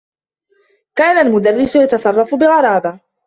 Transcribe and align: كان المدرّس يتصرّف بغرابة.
كان 0.95 1.27
المدرّس 1.27 1.75
يتصرّف 1.75 2.35
بغرابة. 2.35 2.99